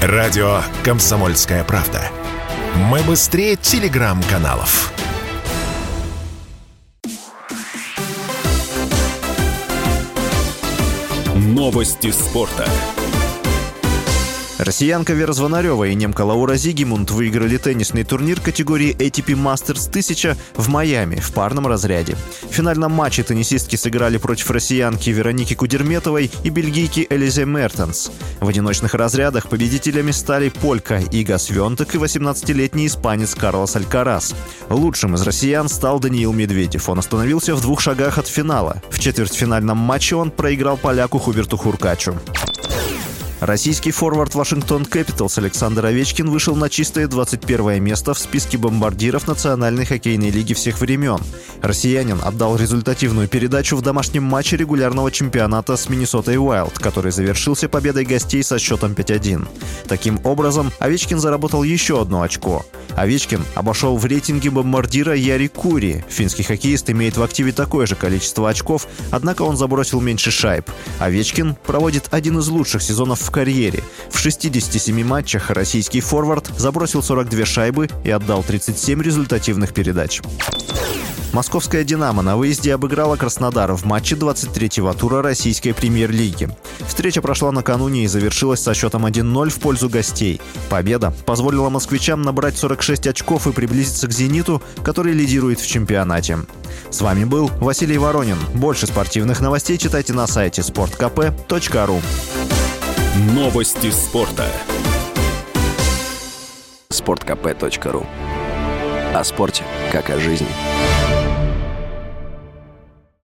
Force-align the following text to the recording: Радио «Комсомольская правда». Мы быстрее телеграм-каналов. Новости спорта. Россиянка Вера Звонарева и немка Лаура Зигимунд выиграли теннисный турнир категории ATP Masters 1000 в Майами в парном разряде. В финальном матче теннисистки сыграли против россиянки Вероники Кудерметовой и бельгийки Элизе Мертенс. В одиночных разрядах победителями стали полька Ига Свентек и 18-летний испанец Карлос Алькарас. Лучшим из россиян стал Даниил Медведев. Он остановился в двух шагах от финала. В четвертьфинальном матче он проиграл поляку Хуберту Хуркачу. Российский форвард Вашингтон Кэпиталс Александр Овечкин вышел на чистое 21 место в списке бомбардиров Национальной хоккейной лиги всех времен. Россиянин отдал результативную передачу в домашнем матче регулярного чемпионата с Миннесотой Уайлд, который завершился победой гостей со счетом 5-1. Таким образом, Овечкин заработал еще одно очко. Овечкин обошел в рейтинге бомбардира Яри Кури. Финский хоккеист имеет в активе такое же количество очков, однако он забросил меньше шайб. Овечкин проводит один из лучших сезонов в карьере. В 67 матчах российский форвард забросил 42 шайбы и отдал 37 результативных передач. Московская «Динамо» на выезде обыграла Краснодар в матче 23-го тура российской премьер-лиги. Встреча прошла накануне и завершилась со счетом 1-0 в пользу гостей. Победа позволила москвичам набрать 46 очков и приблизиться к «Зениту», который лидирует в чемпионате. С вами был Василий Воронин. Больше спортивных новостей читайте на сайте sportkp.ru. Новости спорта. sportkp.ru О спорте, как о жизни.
Радио 0.00 0.60
«Комсомольская 0.84 1.64
правда». 1.64 2.00
Мы 2.76 3.00
быстрее 3.00 3.56
телеграм-каналов. 3.56 4.92
Новости 11.34 12.12
спорта. 12.12 12.68
Россиянка 14.58 15.12
Вера 15.12 15.32
Звонарева 15.32 15.84
и 15.84 15.94
немка 15.94 16.22
Лаура 16.22 16.56
Зигимунд 16.56 17.12
выиграли 17.12 17.58
теннисный 17.58 18.02
турнир 18.02 18.40
категории 18.40 18.92
ATP 18.92 19.36
Masters 19.36 19.88
1000 19.88 20.36
в 20.56 20.68
Майами 20.68 21.20
в 21.20 21.32
парном 21.32 21.68
разряде. 21.68 22.16
В 22.50 22.52
финальном 22.52 22.90
матче 22.90 23.22
теннисистки 23.22 23.76
сыграли 23.76 24.18
против 24.18 24.50
россиянки 24.50 25.10
Вероники 25.10 25.54
Кудерметовой 25.54 26.32
и 26.42 26.48
бельгийки 26.50 27.06
Элизе 27.08 27.44
Мертенс. 27.44 28.10
В 28.40 28.48
одиночных 28.48 28.94
разрядах 28.94 29.48
победителями 29.48 30.10
стали 30.10 30.48
полька 30.48 30.98
Ига 30.98 31.38
Свентек 31.38 31.94
и 31.94 31.98
18-летний 31.98 32.88
испанец 32.88 33.36
Карлос 33.36 33.76
Алькарас. 33.76 34.34
Лучшим 34.70 35.14
из 35.14 35.22
россиян 35.22 35.68
стал 35.68 36.00
Даниил 36.00 36.32
Медведев. 36.32 36.88
Он 36.88 36.98
остановился 36.98 37.54
в 37.54 37.60
двух 37.60 37.80
шагах 37.80 38.18
от 38.18 38.26
финала. 38.26 38.82
В 38.90 38.98
четвертьфинальном 38.98 39.78
матче 39.78 40.16
он 40.16 40.32
проиграл 40.32 40.76
поляку 40.76 41.18
Хуберту 41.18 41.56
Хуркачу. 41.56 42.16
Российский 43.40 43.92
форвард 43.92 44.34
Вашингтон 44.34 44.84
Кэпиталс 44.84 45.38
Александр 45.38 45.86
Овечкин 45.86 46.28
вышел 46.28 46.56
на 46.56 46.68
чистое 46.68 47.06
21 47.06 47.82
место 47.82 48.12
в 48.12 48.18
списке 48.18 48.58
бомбардиров 48.58 49.28
Национальной 49.28 49.84
хоккейной 49.84 50.30
лиги 50.30 50.54
всех 50.54 50.80
времен. 50.80 51.18
Россиянин 51.62 52.20
отдал 52.24 52.56
результативную 52.56 53.28
передачу 53.28 53.76
в 53.76 53.82
домашнем 53.82 54.24
матче 54.24 54.56
регулярного 54.56 55.12
чемпионата 55.12 55.76
с 55.76 55.88
Миннесотой 55.88 56.36
Уайлд, 56.36 56.78
который 56.80 57.12
завершился 57.12 57.68
победой 57.68 58.04
гостей 58.04 58.42
со 58.42 58.58
счетом 58.58 58.92
5-1. 58.92 59.46
Таким 59.86 60.20
образом, 60.24 60.72
Овечкин 60.80 61.20
заработал 61.20 61.62
еще 61.62 62.02
одно 62.02 62.22
очко. 62.22 62.66
Овечкин 62.96 63.44
обошел 63.54 63.96
в 63.96 64.04
рейтинге 64.04 64.50
бомбардира 64.50 65.14
Яри 65.14 65.48
Кури. 65.48 66.04
Финский 66.08 66.42
хоккеист 66.42 66.90
имеет 66.90 67.16
в 67.16 67.22
активе 67.22 67.52
такое 67.52 67.86
же 67.86 67.94
количество 67.94 68.48
очков, 68.48 68.86
однако 69.10 69.42
он 69.42 69.56
забросил 69.56 70.00
меньше 70.00 70.30
шайб. 70.30 70.68
Овечкин 70.98 71.56
проводит 71.66 72.08
один 72.10 72.38
из 72.38 72.48
лучших 72.48 72.82
сезонов 72.82 73.20
в 73.20 73.30
карьере. 73.30 73.82
В 74.10 74.18
67 74.18 75.04
матчах 75.04 75.50
российский 75.50 76.00
форвард 76.00 76.50
забросил 76.56 77.02
42 77.02 77.44
шайбы 77.44 77.88
и 78.04 78.10
отдал 78.10 78.42
37 78.42 79.02
результативных 79.02 79.72
передач. 79.74 80.20
Московская 81.32 81.84
«Динамо» 81.84 82.22
на 82.22 82.36
выезде 82.36 82.74
обыграла 82.74 83.16
Краснодар 83.16 83.72
в 83.72 83.84
матче 83.84 84.14
23-го 84.14 84.92
тура 84.94 85.22
российской 85.22 85.72
премьер-лиги. 85.72 86.48
Встреча 86.86 87.20
прошла 87.20 87.52
накануне 87.52 88.04
и 88.04 88.06
завершилась 88.06 88.60
со 88.60 88.74
счетом 88.74 89.04
1-0 89.04 89.50
в 89.50 89.60
пользу 89.60 89.88
гостей. 89.88 90.40
Победа 90.70 91.12
позволила 91.26 91.68
москвичам 91.68 92.22
набрать 92.22 92.56
46 92.56 93.08
очков 93.08 93.46
и 93.46 93.52
приблизиться 93.52 94.08
к 94.08 94.12
«Зениту», 94.12 94.62
который 94.82 95.12
лидирует 95.12 95.60
в 95.60 95.66
чемпионате. 95.66 96.38
С 96.90 97.00
вами 97.02 97.24
был 97.24 97.50
Василий 97.60 97.98
Воронин. 97.98 98.38
Больше 98.54 98.86
спортивных 98.86 99.40
новостей 99.40 99.76
читайте 99.76 100.14
на 100.14 100.26
сайте 100.26 100.62
sportkp.ru. 100.62 102.02
Новости 103.34 103.90
спорта. 103.90 104.46
sportkp.ru 106.90 108.06
О 109.14 109.24
спорте, 109.24 109.64
как 109.92 110.10
о 110.10 110.18
жизни. 110.18 110.48